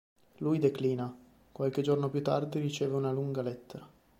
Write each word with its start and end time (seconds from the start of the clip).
Lui 0.37 0.57
declina; 0.57 1.15
qualche 1.51 1.83
giorno 1.83 2.09
più 2.09 2.23
tardi 2.23 2.59
riceve 2.59 2.95
una 2.95 3.11
lunga 3.11 3.43
lettera. 3.43 3.87